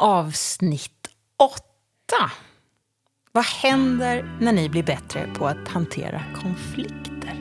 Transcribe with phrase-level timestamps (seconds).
[0.00, 1.62] Avsnitt 8.
[3.32, 7.34] Vad händer när ni blir bättre på att hantera konflikter?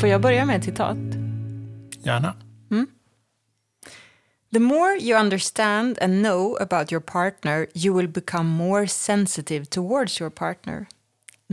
[0.00, 0.98] Får jag börja med ett citat?
[2.02, 2.34] Gärna.
[4.52, 10.20] The more you understand and know about your partner, you will become more sensitive towards
[10.20, 10.86] your partner.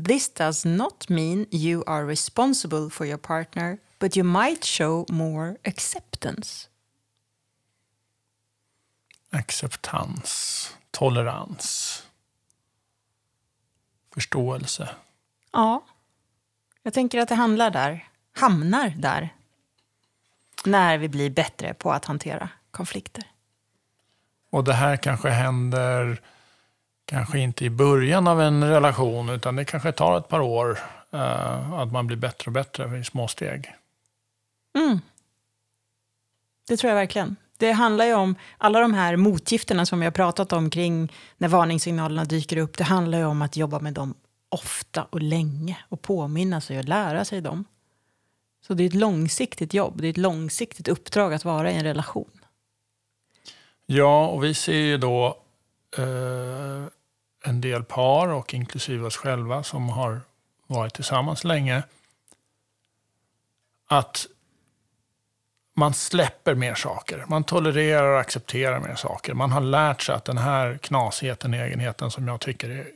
[0.07, 5.55] This does not mean you are responsible for your partner, but you might show more
[5.63, 6.67] acceptance.
[9.31, 12.03] Acceptans, tolerans,
[14.13, 14.89] förståelse.
[15.51, 15.83] Ja,
[16.83, 19.29] jag tänker att det handlar där, hamnar där,
[20.65, 23.23] när vi blir bättre på att hantera konflikter.
[24.49, 26.21] Och det här kanske händer,
[27.05, 30.79] kanske inte i början av en relation, utan det kanske tar ett par år
[31.11, 33.73] eh, att man blir bättre och bättre i små steg.
[34.77, 34.99] Mm.
[36.67, 37.35] Det tror jag verkligen.
[37.57, 41.47] Det handlar ju om alla de här motgifterna som vi har pratat om kring när
[41.47, 42.77] varningssignalerna dyker upp.
[42.77, 44.13] Det handlar ju om att jobba med dem
[44.49, 47.65] ofta och länge och påminna sig och lära sig dem.
[48.67, 51.83] Så det är ett långsiktigt jobb, det är ett långsiktigt uppdrag att vara i en
[51.83, 52.31] relation.
[53.85, 55.37] Ja, och vi ser ju då
[55.97, 56.85] eh,
[57.43, 60.21] en del par och inklusive oss själva som har
[60.67, 61.83] varit tillsammans länge.
[63.87, 64.27] Att
[65.79, 67.25] man släpper mer saker.
[67.27, 69.33] Man tolererar och accepterar mer saker.
[69.33, 72.87] Man har lärt sig att den här knasigheten, egenheten som jag tycker är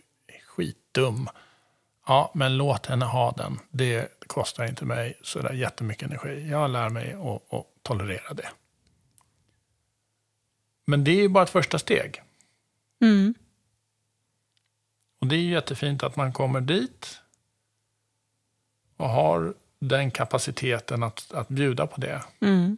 [0.48, 1.30] skitdum.
[2.08, 3.60] Ja, men låt henne ha den.
[3.70, 6.50] Det kostar inte mig så där jättemycket energi.
[6.50, 8.50] Jag lär mig att, att tolerera det.
[10.86, 12.22] Men det är ju bara ett första steg.
[13.02, 13.34] Mm.
[15.22, 17.22] Och det är jättefint att man kommer dit
[18.98, 19.54] och har
[19.88, 22.24] den kapaciteten att, att bjuda på det.
[22.42, 22.78] Mm.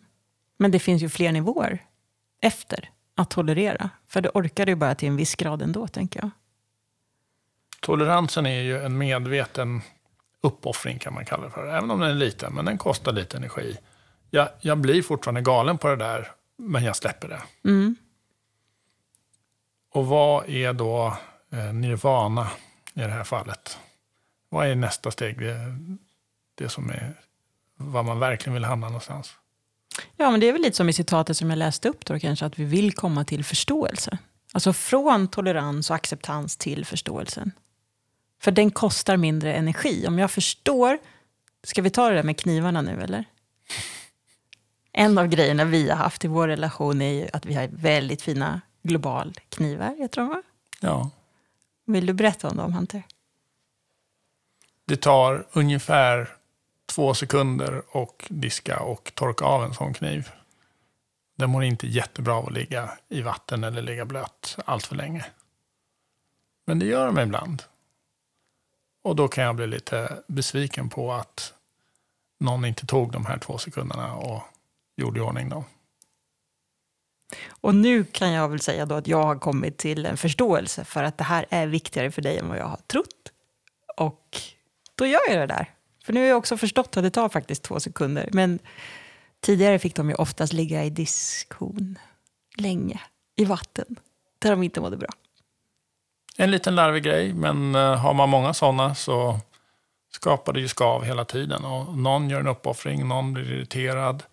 [0.57, 1.79] Men det finns ju fler nivåer
[2.41, 3.89] efter att tolerera.
[4.07, 6.29] För det orkar ju bara till en viss grad ändå, tänker jag.
[7.79, 9.81] Toleransen är ju en medveten
[10.41, 11.67] uppoffring kan man kalla det för.
[11.67, 13.77] Även om den är liten, men den kostar lite energi.
[14.29, 17.41] Jag, jag blir fortfarande galen på det där, men jag släpper det.
[17.63, 17.95] Mm.
[19.91, 21.17] Och vad är då
[21.51, 22.47] eh, nirvana
[22.93, 23.77] i det här fallet?
[24.49, 25.37] Vad är nästa steg?
[26.55, 27.21] Det, som är
[27.77, 29.33] vad man verkligen vill hamna någonstans.
[30.17, 32.45] Ja, men det är väl lite som i citatet som jag läste upp då kanske,
[32.45, 34.17] att vi vill komma till förståelse.
[34.53, 37.51] Alltså från tolerans och acceptans till förståelsen.
[38.41, 40.07] För den kostar mindre energi.
[40.07, 40.97] Om jag förstår,
[41.63, 43.25] ska vi ta det där med knivarna nu eller?
[44.91, 48.21] En av grejerna vi har haft i vår relation är ju att vi har väldigt
[48.21, 50.43] fina globalknivar, heter de va?
[50.79, 51.09] Ja.
[51.85, 53.03] Vill du berätta om dem, Hunter?
[54.85, 56.34] Det tar ungefär
[56.95, 60.29] två sekunder och diska och torka av en sån kniv.
[61.37, 65.25] Den mår inte jättebra av att ligga i vatten eller ligga blöt allt för länge.
[66.65, 67.63] Men det gör de ibland.
[69.03, 71.53] Och då kan jag bli lite besviken på att
[72.39, 74.41] någon inte tog de här två sekunderna och
[74.95, 75.63] gjorde i ordning dem.
[77.49, 81.03] Och nu kan jag väl säga då att jag har kommit till en förståelse för
[81.03, 83.31] att det här är viktigare för dig än vad jag har trott.
[83.97, 84.37] Och
[84.95, 85.74] då gör jag det där.
[86.05, 88.29] För nu har jag också förstått att det tar faktiskt två sekunder.
[88.31, 88.59] Men
[89.41, 91.99] tidigare fick de ju oftast ligga i diskhon
[92.57, 93.01] länge
[93.35, 93.85] i vatten
[94.39, 95.09] där de inte mådde bra.
[96.37, 99.39] En liten larvig grej, men eh, har man många sådana så
[100.11, 101.65] skapar det ju skav hela tiden.
[101.65, 104.23] Och någon gör en uppoffring, någon blir irriterad.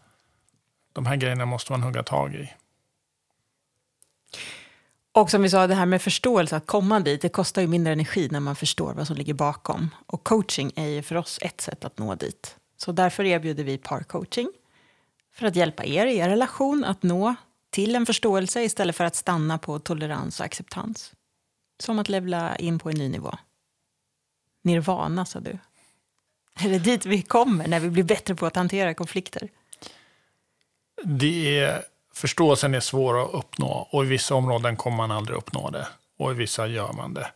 [0.92, 2.52] De här grejerna måste man hugga tag i.
[5.12, 7.92] Och som vi sa, det här med förståelse, att komma dit, det kostar ju mindre
[7.92, 9.90] energi när man förstår vad som ligger bakom.
[10.06, 12.56] Och coaching är ju för oss ett sätt att nå dit.
[12.76, 14.52] Så därför erbjuder vi parcoaching
[15.34, 17.34] för att hjälpa er i er relation att nå
[17.70, 21.12] till en förståelse istället för att stanna på tolerans och acceptans.
[21.80, 23.38] Som att levla in på en ny nivå.
[24.64, 25.58] Nirvana, sa du.
[26.60, 29.48] Är det dit vi kommer när vi blir bättre på att hantera konflikter?
[31.04, 31.82] Det är,
[32.12, 35.88] förståelsen är svår att uppnå och i vissa områden kommer man aldrig uppnå det.
[36.18, 37.30] Och i vissa gör man det.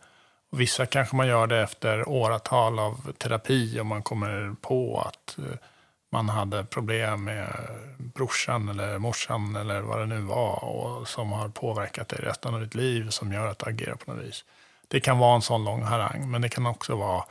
[0.51, 5.37] Och vissa kanske man gör det efter åratal av terapi och man kommer på att
[5.37, 5.57] eh,
[6.11, 7.47] man hade problem med
[7.97, 12.61] brorsan eller morsan eller vad det nu var och som har påverkat dig resten av
[12.61, 14.45] ditt liv som gör att du agerar på något vis.
[14.87, 17.25] Det kan vara en sån lång harang, men det kan också vara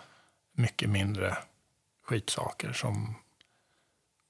[0.52, 1.36] mycket mindre
[2.04, 3.14] skitsaker som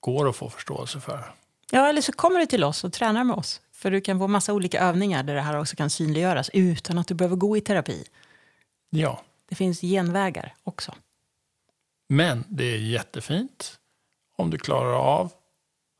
[0.00, 1.32] går att få förståelse för.
[1.72, 3.60] Ja, eller så kommer du till oss och tränar med oss.
[3.72, 7.08] För du kan få massa olika övningar där det här också kan synliggöras utan att
[7.08, 8.04] du behöver gå i terapi.
[8.90, 10.94] Ja, Det finns genvägar också.
[12.08, 13.78] men det är jättefint
[14.36, 15.32] om du klarar av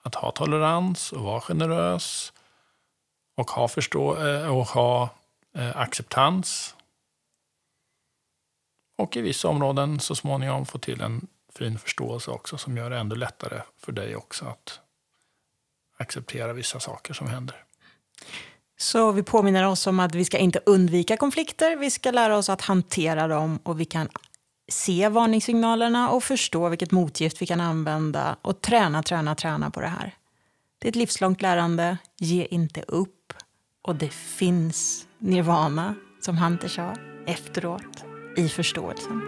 [0.03, 2.33] att ha tolerans och vara generös
[3.37, 5.11] och ha, förstå eh, och ha
[5.55, 6.75] eh, acceptans.
[8.99, 12.99] Och i vissa områden så småningom få till en fin förståelse också som gör det
[12.99, 14.81] ännu lättare för dig också att
[15.97, 17.57] acceptera vissa saker som händer.
[18.79, 22.49] Så vi påminner oss om att vi ska inte undvika konflikter, vi ska lära oss
[22.49, 24.09] att hantera dem och vi kan
[24.69, 29.87] se varningssignalerna och förstå vilket motgift vi kan använda och träna, träna, träna på det
[29.87, 30.15] här.
[30.79, 33.33] Det är ett livslångt lärande, ge inte upp.
[33.83, 36.95] Och det finns nirvana, som Hunter sa,
[37.27, 38.05] efteråt,
[38.37, 39.23] i förståelsen.